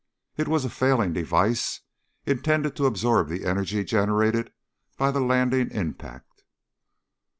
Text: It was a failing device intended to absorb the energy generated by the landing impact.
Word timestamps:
It 0.35 0.47
was 0.47 0.65
a 0.65 0.69
failing 0.71 1.13
device 1.13 1.81
intended 2.25 2.75
to 2.75 2.87
absorb 2.87 3.27
the 3.29 3.45
energy 3.45 3.83
generated 3.83 4.51
by 4.97 5.11
the 5.11 5.21
landing 5.21 5.69
impact. 5.69 6.43